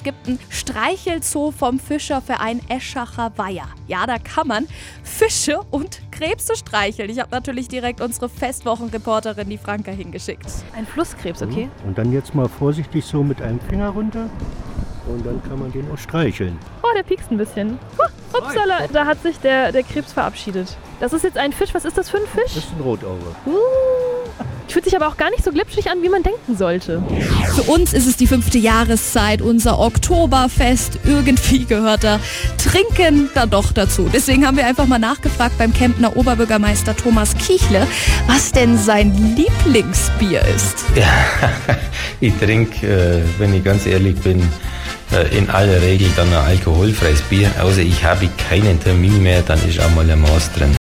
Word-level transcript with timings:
Es 0.00 0.04
gibt 0.04 0.28
ein 0.28 0.38
Streichelzoo 0.48 1.50
vom 1.50 1.78
Fischerverein 1.78 2.62
Eschacher 2.70 3.32
Weiher. 3.36 3.68
Ja, 3.86 4.06
da 4.06 4.16
kann 4.16 4.48
man 4.48 4.66
Fische 5.02 5.60
und 5.70 6.00
Krebse 6.10 6.56
streicheln. 6.56 7.10
Ich 7.10 7.20
habe 7.20 7.28
natürlich 7.32 7.68
direkt 7.68 8.00
unsere 8.00 8.30
Festwochenreporterin, 8.30 9.50
die 9.50 9.58
Franka, 9.58 9.90
hingeschickt. 9.90 10.46
Ein 10.74 10.86
Flusskrebs, 10.86 11.42
okay? 11.42 11.68
Und 11.84 11.98
dann 11.98 12.14
jetzt 12.14 12.34
mal 12.34 12.48
vorsichtig 12.48 13.04
so 13.04 13.22
mit 13.22 13.42
einem 13.42 13.60
Finger 13.60 13.90
runter. 13.90 14.30
Und 15.06 15.26
dann 15.26 15.42
kann 15.42 15.58
man 15.58 15.70
den 15.70 15.84
auch 15.92 15.98
streicheln. 15.98 16.58
Oh, 16.82 16.94
der 16.96 17.02
piekst 17.02 17.30
ein 17.30 17.36
bisschen. 17.36 17.78
Huh, 17.98 18.38
upsala, 18.38 18.86
da 18.90 19.04
hat 19.04 19.22
sich 19.22 19.38
der, 19.40 19.70
der 19.70 19.82
Krebs 19.82 20.14
verabschiedet. 20.14 20.78
Das 20.98 21.12
ist 21.12 21.24
jetzt 21.24 21.36
ein 21.36 21.52
Fisch. 21.52 21.74
Was 21.74 21.84
ist 21.84 21.98
das 21.98 22.08
für 22.08 22.16
ein 22.16 22.26
Fisch? 22.26 22.54
Das 22.54 22.64
ist 22.64 22.72
ein 22.72 22.80
Rotauge. 22.80 23.34
Uh. 23.44 23.52
Fühlt 24.66 24.84
sich 24.84 24.96
aber 24.96 25.08
auch 25.08 25.18
gar 25.18 25.28
nicht 25.30 25.44
so 25.44 25.50
glitschig 25.50 25.90
an, 25.90 26.02
wie 26.02 26.08
man 26.08 26.22
denken 26.22 26.56
sollte. 26.56 27.02
Für 27.54 27.62
uns 27.62 27.92
ist 27.92 28.06
es 28.06 28.16
die 28.16 28.26
fünfte 28.26 28.58
Jahreszeit, 28.58 29.42
unser 29.42 29.78
Oktoberfest. 29.78 31.00
Irgendwie 31.04 31.64
gehört 31.64 32.04
da 32.04 32.20
Trinken 32.58 33.28
dann 33.34 33.50
doch 33.50 33.72
dazu. 33.72 34.08
Deswegen 34.12 34.46
haben 34.46 34.56
wir 34.56 34.66
einfach 34.66 34.86
mal 34.86 34.98
nachgefragt 34.98 35.58
beim 35.58 35.72
Kempner 35.72 36.16
Oberbürgermeister 36.16 36.96
Thomas 36.96 37.34
Kichle, 37.36 37.86
was 38.26 38.52
denn 38.52 38.78
sein 38.78 39.36
Lieblingsbier 39.36 40.42
ist. 40.54 40.84
Ja, 40.94 41.10
ich 42.20 42.34
trinke, 42.36 42.86
äh, 42.86 43.22
wenn 43.38 43.54
ich 43.54 43.64
ganz 43.64 43.86
ehrlich 43.86 44.16
bin, 44.16 44.42
äh, 45.12 45.36
in 45.36 45.50
aller 45.50 45.82
Regel 45.82 46.08
dann 46.14 46.28
ein 46.28 46.44
alkoholfreies 46.44 47.22
Bier. 47.22 47.50
Außer 47.60 47.80
ich 47.80 48.04
habe 48.04 48.28
keinen 48.48 48.78
Termin 48.80 49.22
mehr, 49.22 49.42
dann 49.42 49.58
ist 49.68 49.80
auch 49.80 49.90
mal 49.90 50.08
ein 50.08 50.20
Maß 50.20 50.52
drin. 50.52 50.76